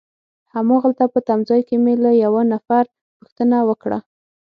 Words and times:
هماغلته 0.55 1.03
په 1.13 1.19
تمځای 1.27 1.61
کي 1.67 1.75
مې 1.83 1.93
له 2.03 2.11
یوه 2.23 2.41
نفر 2.53 2.83
پوښتنه 3.19 3.57
وکړه. 3.69 3.99